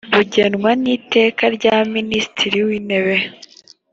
[0.15, 3.15] bugenwa n iteka rya minisitiri w intebe